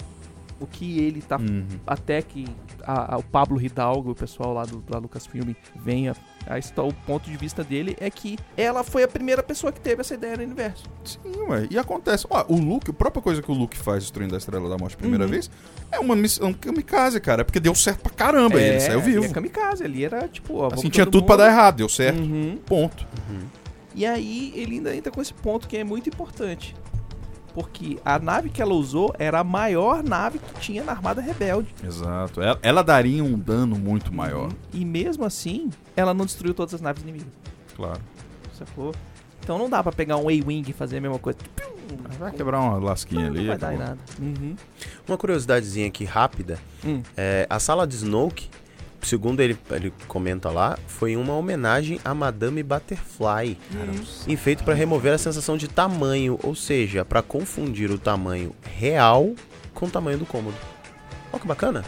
[0.61, 1.67] o que ele tá Uhum.
[1.87, 2.47] até que
[2.83, 6.15] a- a- o Pablo Hidalgo, o pessoal lá do da Lucasfilm, venha.
[6.47, 10.03] A o ponto de vista dele é que ela foi a primeira pessoa que teve
[10.03, 10.85] essa ideia no universo.
[11.03, 11.67] Sim, ué.
[11.71, 12.27] E acontece.
[12.29, 14.95] Ó, o Luke, a própria coisa que o Luke faz destruindo a Estrela da Morte
[14.95, 15.31] a primeira Uhum.
[15.31, 15.51] vez,
[15.91, 17.41] é uma missão kamikaze, cara.
[17.41, 18.61] É porque deu certo pra caramba.
[18.61, 19.25] e ele saiu vivo.
[19.25, 21.89] É kamikaze, ali era tipo, ó, Assim, vamos tinha tudo pra mundo- dar errado, deu
[21.89, 22.21] certo.
[22.21, 22.59] Uhum.
[22.67, 23.07] Ponto.
[23.95, 26.75] E aí ele ainda entra com esse ponto que é muito importante.
[27.55, 31.73] Porque a nave que ela usou era a maior nave que tinha na Armada Rebelde.
[31.85, 32.43] Exato.
[32.43, 34.51] Ela, ela daria um dano muito maior.
[34.73, 37.33] E mesmo assim, ela não destruiu todas as naves inimigas.
[37.77, 38.01] Claro.
[38.59, 38.93] Sacou?
[39.41, 41.39] Então não dá pra pegar um A-Wing e fazer a mesma coisa.
[42.19, 43.41] Vai quebrar uma lasquinha não, ali.
[43.41, 43.99] não vai dar em nada.
[44.19, 44.57] Uhum.
[45.07, 46.59] Uma curiosidadezinha aqui rápida.
[46.85, 47.03] Hum.
[47.17, 48.49] É, a sala de Snoke,
[49.05, 53.59] segundo ele, ele comenta lá, foi uma homenagem a Madame Butterfly.
[54.27, 59.35] E feito para remover a sensação de tamanho, ou seja, para confundir o tamanho real
[59.73, 60.57] com o tamanho do cômodo.
[61.33, 61.85] Ó que bacana.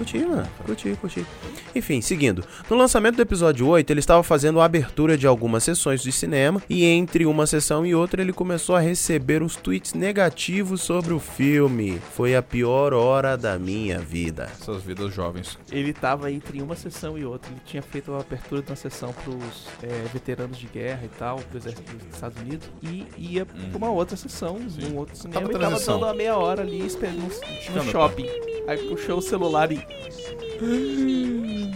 [0.00, 0.48] Curti, mano.
[0.64, 1.26] Curti, curti.
[1.74, 2.42] Enfim, seguindo.
[2.70, 6.62] No lançamento do episódio 8, ele estava fazendo a abertura de algumas sessões de cinema
[6.70, 11.20] e entre uma sessão e outra ele começou a receber uns tweets negativos sobre o
[11.20, 12.00] filme.
[12.14, 14.50] Foi a pior hora da minha vida.
[14.58, 15.58] Essas vidas jovens.
[15.70, 17.52] Ele tava entre uma sessão e outra.
[17.52, 21.36] Ele tinha feito a abertura de uma sessão pros é, veteranos de guerra e tal,
[21.40, 22.70] pro exército dos Estados Unidos.
[22.82, 25.42] E ia pra uma outra sessão, num outro cinema.
[25.42, 25.94] Tava e tava transição.
[26.00, 28.26] dando uma meia hora ali esperando no, shopping.
[28.66, 29.89] Aí puxou o celular e.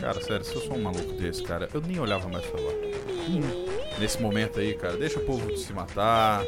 [0.01, 2.71] Cara, sério, se eu sou um maluco desse, cara, eu nem olhava mais pra lá.
[3.99, 6.43] Nesse momento aí, cara, deixa o povo se matar.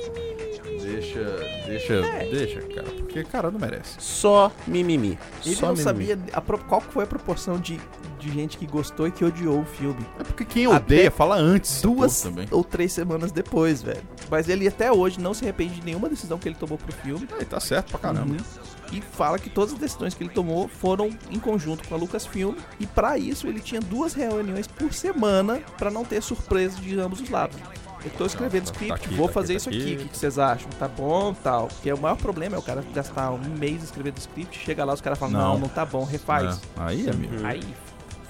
[0.82, 1.20] Deixa.
[1.66, 1.94] Deixa.
[1.94, 2.28] É.
[2.30, 2.86] Deixa, cara.
[2.88, 3.96] Porque, cara, não merece.
[3.98, 5.18] Só mimimi.
[5.44, 5.84] Ele Só não mimimi.
[5.84, 7.80] sabia a pro- qual foi a proporção de,
[8.18, 10.04] de gente que gostou e que odiou o filme.
[10.20, 11.80] É porque quem Até odeia fala antes.
[11.82, 14.02] Duas ou três semanas depois, velho.
[14.30, 17.26] Mas ele até hoje não se arrepende de nenhuma decisão que ele tomou pro filme.
[17.38, 18.32] Aí tá certo pra caramba.
[18.34, 18.65] Uhum.
[18.92, 22.54] E fala que todas as decisões que ele tomou foram em conjunto com a Lucasfilm.
[22.78, 27.20] E pra isso ele tinha duas reuniões por semana pra não ter surpresa de ambos
[27.20, 27.56] os lados.
[28.04, 29.94] eu tô escrevendo tá- tá script, aqui, vou tá fazer aqui, isso tá aqui, aqui.
[29.94, 30.68] o que, que vocês acham?
[30.78, 31.66] Tá bom, tal.
[31.66, 35.00] Porque o maior problema é o cara gastar um mês escrevendo script, chega lá, os
[35.00, 35.58] caras falam, não, Não.
[35.60, 36.56] não, tá bom, refaz.
[36.56, 37.34] É, Aí, amigo.
[37.44, 37.62] Aí,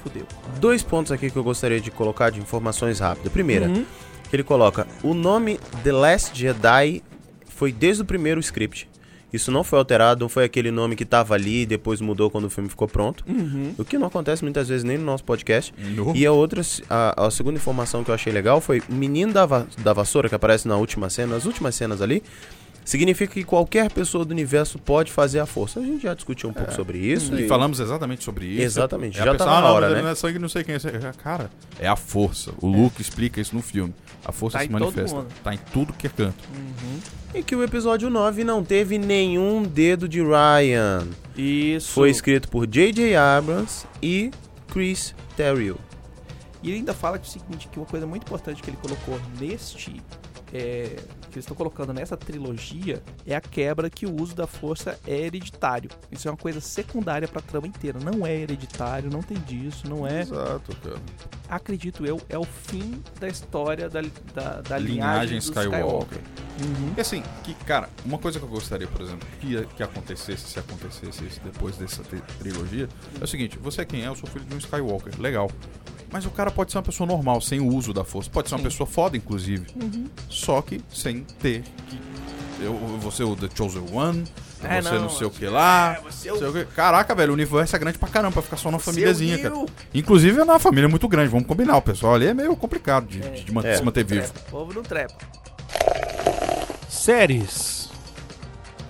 [0.02, 0.26] fudeu.
[0.58, 3.30] Dois pontos aqui que eu gostaria de colocar de informações rápidas.
[3.30, 3.84] Primeira, Uhum.
[4.30, 7.02] que ele coloca o nome The Last Jedi
[7.46, 8.88] foi desde o primeiro script.
[9.32, 12.44] Isso não foi alterado, não foi aquele nome que tava ali e depois mudou quando
[12.46, 13.24] o filme ficou pronto.
[13.28, 13.74] Uhum.
[13.76, 15.74] O que não acontece muitas vezes nem no nosso podcast.
[16.14, 19.44] E a outra, a, a segunda informação que eu achei legal foi o menino da,
[19.44, 22.22] va- da vassoura que aparece na última cena, nas últimas cenas ali,
[22.86, 25.80] significa que qualquer pessoa do universo pode fazer a força.
[25.80, 27.34] A gente já discutiu um pouco sobre isso.
[27.38, 28.62] E falamos exatamente sobre isso.
[28.62, 30.02] Exatamente, É a já pessoa, tava ah, na não, hora, mas né?
[30.02, 30.76] Não é sangue, não sei quem é.
[30.78, 30.90] esse-
[31.22, 32.52] Cara, é a força.
[32.62, 33.92] O Luke explica isso no filme.
[34.24, 35.26] A força Tá se manifesta.
[35.44, 36.42] Tá em tudo que é canto.
[36.54, 36.98] Uhum.
[37.34, 41.06] E que o episódio 9 não teve nenhum dedo de Ryan.
[41.36, 41.92] Isso.
[41.92, 43.14] Foi escrito por J.J.
[43.14, 44.30] Abrams e
[44.72, 45.76] Chris Terrio.
[46.62, 49.20] E ele ainda fala que o seguinte, que uma coisa muito importante que ele colocou
[49.38, 50.00] neste.
[50.52, 50.96] é,
[51.36, 55.18] que eles estão colocando nessa trilogia é a quebra que o uso da força é
[55.26, 55.90] hereditário.
[56.10, 57.98] Isso é uma coisa secundária pra trama inteira.
[58.00, 60.22] Não é hereditário, não tem disso, não é.
[60.22, 60.96] Exato, cara.
[61.48, 64.00] Acredito eu, é o fim da história da,
[64.34, 65.78] da, da linhagem, Linhagem Skywalker.
[65.78, 66.18] Skywalker.
[66.62, 66.94] Uhum.
[66.96, 70.58] E assim, que, cara, uma coisa que eu gostaria, por exemplo, que, que acontecesse, se
[70.58, 72.88] acontecesse isso depois dessa tri- trilogia,
[73.20, 74.08] é o seguinte: você é quem é?
[74.08, 75.20] Eu sou filho de um Skywalker.
[75.20, 75.50] Legal.
[76.10, 78.30] Mas o cara pode ser uma pessoa normal, sem o uso da força.
[78.30, 78.64] Pode ser uma Sim.
[78.64, 79.66] pessoa foda, inclusive.
[79.80, 80.06] Uhum.
[80.30, 82.00] Só que sem ter que.
[82.62, 84.24] Eu, vou ser o The Chosen One,
[84.64, 86.00] É, ser não, não sei o que lá.
[86.02, 86.64] você sei o que.
[86.66, 89.54] Caraca, velho, o universo é grande pra caramba, pra ficar só numa famíliazinha, cara.
[89.92, 91.76] Inclusive é uma família muito grande, vamos combinar.
[91.76, 93.30] O pessoal ali é meio complicado de, É.
[93.30, 93.76] de É.
[93.76, 94.22] se manter vivo.
[94.32, 94.40] Trepa.
[94.48, 95.14] O povo não trepa.
[96.88, 97.90] Séries.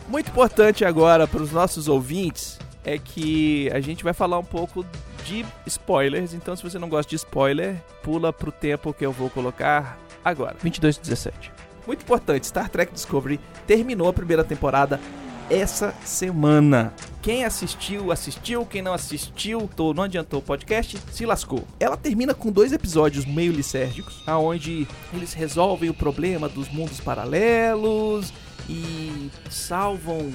[0.08, 4.84] Muito importante agora para os nossos ouvintes é que a gente vai falar um pouco
[5.26, 6.32] de spoilers.
[6.32, 10.56] Então, se você não gosta de spoiler, pula pro tempo que eu vou colocar agora.
[10.62, 11.52] 22 17.
[11.86, 15.00] Muito importante, Star Trek Discovery terminou a primeira temporada
[15.48, 16.92] essa semana.
[17.22, 18.66] Quem assistiu, assistiu.
[18.66, 21.64] Quem não assistiu, tô, não adiantou o podcast, se lascou.
[21.78, 28.32] Ela termina com dois episódios meio licérgicos, aonde eles resolvem o problema dos mundos paralelos
[28.68, 30.32] e salvam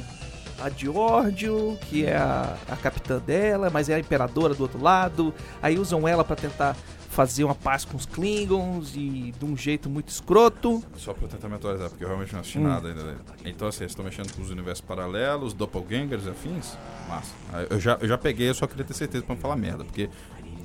[0.63, 5.33] a Diordio, que é a, a capitã dela, mas é a imperadora do outro lado.
[5.61, 6.75] Aí usam ela pra tentar
[7.09, 10.81] fazer uma paz com os Klingons e de um jeito muito escroto.
[10.95, 12.63] Só pra tentar me atualizar, porque eu realmente não assisti Hum.
[12.63, 13.03] nada ainda.
[13.03, 13.17] dele.
[13.43, 16.77] Então, assim, eles estão mexendo com os universos paralelos, doppelgangers e afins.
[17.09, 17.33] Massa.
[17.69, 20.09] Eu já, eu já peguei, eu só queria ter certeza pra não falar merda, porque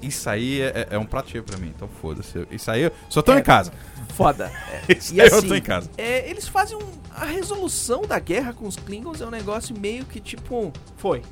[0.03, 2.47] isso aí é, é um prato cheio pra mim, então foda-se.
[2.51, 3.39] Isso aí, eu só tô É.
[3.39, 3.73] em casa.
[4.15, 4.51] Foda.
[4.89, 5.91] Isso E aí eu assim, tô em casa.
[5.99, 10.05] É, eles fazem um, a resolução da guerra com os Klingons é um negócio meio
[10.05, 11.23] que tipo, foi.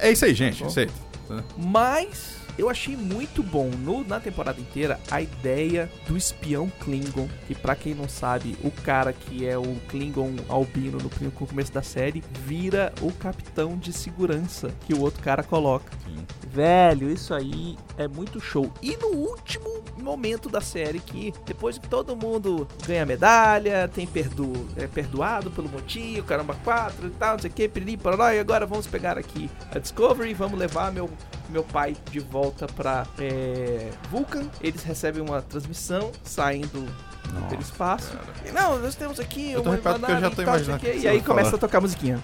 [0.00, 0.60] É, é isso aí, gente.
[0.62, 0.66] Bom.
[0.68, 0.92] Aceita.
[1.56, 7.28] Mas eu achei muito bom no- na temporada inteira a ideia do espião Klingon.
[7.46, 11.82] Que pra quem não sabe, o cara que é o Klingon albino no começo da
[11.82, 15.92] série vira o capitão de segurança que o outro cara coloca.
[16.04, 16.16] Sim.
[16.50, 18.72] Velho, isso aí é muito show.
[18.82, 24.52] E no último momento da série, que depois que todo mundo ganha medalha, tem perdo,
[24.76, 28.38] é perdoado pelo motivo, caramba, quatro e tal, não sei o que, piriri, parará, e
[28.38, 31.10] agora vamos pegar aqui a Discovery, vamos levar meu,
[31.48, 34.44] meu pai de volta pra é, Vulcan.
[34.60, 36.86] Eles recebem uma transmissão saindo
[37.48, 38.12] pelo espaço.
[38.12, 38.24] cara.
[38.46, 40.86] E, Não, nós temos aqui Eu uma porque eu já tô nave e tal, que
[40.98, 41.58] E aí começa falar.
[41.58, 42.22] a tocar a musiquinha.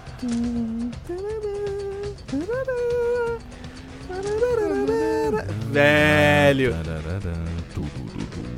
[5.71, 6.73] Velho.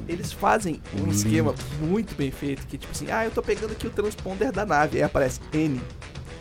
[0.08, 3.88] Eles fazem um esquema muito bem feito, que tipo assim, ah, eu tô pegando aqui
[3.88, 5.82] o transponder da nave, aí aparece N,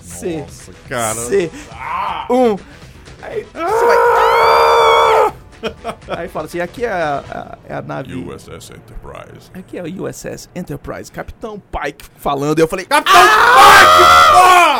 [0.01, 1.15] C, Nossa, cara.
[1.25, 1.51] C,
[2.31, 2.57] 1,
[3.25, 3.97] aí você vai...
[6.19, 8.15] Aí fala assim, aqui é a, a- é a nave...
[8.15, 9.51] USS Enterprise.
[9.55, 14.74] Aqui é o USS Enterprise, Capitão Pike falando, eu falei, Capitão Pike, porra!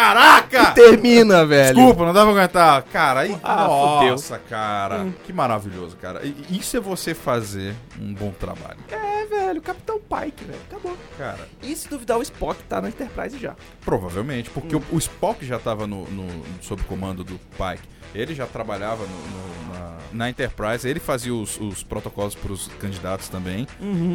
[0.00, 0.70] Caraca!
[0.72, 1.74] termina, velho.
[1.76, 2.82] Desculpa, não dava pra aguentar.
[2.84, 5.06] Cara, aí, Ah, nossa, cara.
[5.24, 6.24] Que maravilhoso, cara.
[6.24, 8.78] E- Isso é você fazer um bom trabalho.
[8.90, 10.96] É, velho, Capitão Pike, velho, acabou.
[11.18, 13.54] Cara, E se duvidar, o Spock tá na Enterprise já.
[13.84, 17.86] provavelmente, porque o, o Spock já tava no, no- sob comando do Pike.
[18.14, 19.69] Ele já trabalhava no- no-
[20.12, 23.66] na, Enterprise, ele fazia os, os protocolos pros candidatos também.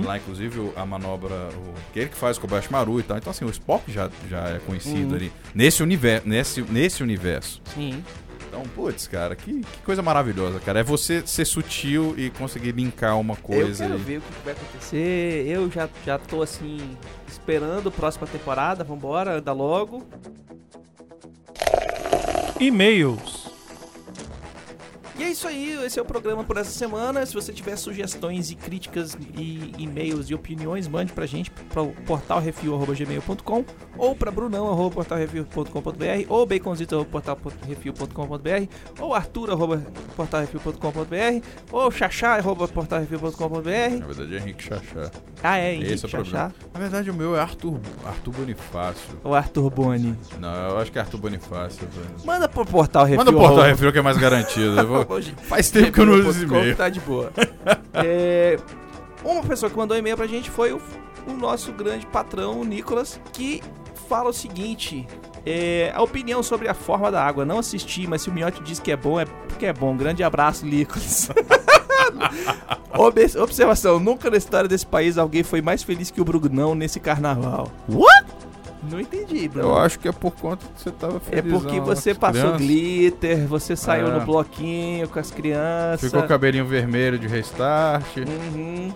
[0.04, 3.18] Lá, inclusive, a manobra, o, que ele que faz o Kobayashi Maru e tal.
[3.18, 5.16] Então, assim, o Spock já, já é conhecido Uhum.
[5.16, 7.62] ali nesse, universo, nesse, nesse universo.
[7.74, 8.04] Sim.
[8.48, 10.80] Então, putz, cara, que, que coisa maravilhosa, cara.
[10.80, 13.84] É você ser sutil e conseguir linkar uma eu coisa.
[13.84, 14.02] quero aí.
[14.04, 15.46] ver o que que vai acontecer.
[15.48, 16.78] Eu já, já tô assim,
[17.28, 18.84] esperando a próxima temporada.
[18.84, 20.04] Vambora, anda logo.
[22.60, 23.35] E-mails.
[25.18, 27.26] E é isso aí, esse é o programa por essa semana.
[27.26, 31.94] Se você tiver sugestões e críticas e e-mails e opiniões, mande pra gente para o
[32.06, 33.64] portalrefil.gmail.com
[33.98, 38.68] ou pra brunão.portalrefil.com.br ou baconzito.portalrefil.com.br
[39.00, 45.10] ou arthur.portalrefil.com.br ou xaxá.portalrefil.com.br Na verdade é Henrique Chachá.
[45.42, 46.54] Ah, é, Henrique Esse é o problema.
[46.74, 49.18] Na verdade o meu é Arthur, Arthur Bonifácio.
[49.24, 50.14] ou Arthur Boni.
[50.40, 51.88] Não, eu acho que é Arthur Bonifácio.
[52.26, 53.18] Manda pro Portal Refil.
[53.18, 54.78] Manda o Portal Refil que é mais garantido.
[54.80, 56.76] Eu vou- Hoje, Faz tempo que eu não uso e-mail.
[56.76, 57.32] Tá de boa.
[57.98, 58.58] É,
[59.24, 60.82] uma pessoa que mandou e-mail pra gente foi o,
[61.28, 63.64] o nosso grande patrão, o Nicolas, que
[64.10, 65.08] fala o seguinte.
[65.46, 67.46] é, a opinião sobre a forma da água.
[67.46, 69.96] Não assisti, mas se o Miotti diz que é bom, é porque é bom.
[69.96, 71.30] Grande abraço, Nicolas.
[72.94, 77.00] Ob- Observação: nunca na história desse país alguém foi mais feliz que o Brunão nesse
[77.00, 77.72] carnaval.
[77.90, 78.26] What?
[78.92, 79.70] Não entendi, Bruno.
[79.70, 82.42] Eu acho que é por conta que você tava É felizão porque lá você passou
[82.42, 82.62] crianças.
[82.68, 84.12] glitter, você saiu É.
[84.20, 86.02] no bloquinho com as crianças.
[86.02, 88.18] Ficou com o cabelinho vermelho de restart.
[88.18, 88.94] Uhum.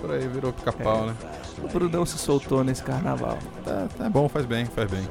[0.00, 1.06] Por aí virou pica-pau, É.
[1.06, 1.14] né?
[1.62, 3.38] O Brunão se soltou nesse carnaval.
[3.64, 5.06] Tá, tá bom, faz bem, faz bem.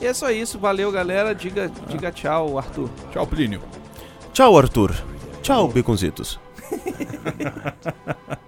[0.00, 1.34] E é só isso, valeu galera.
[1.34, 2.88] Diga, diga tchau, Arthur.
[3.12, 3.60] Tchau, Plínio.
[4.32, 4.94] Tchau, Arthur.
[5.42, 6.40] Tchau, Baconzitos.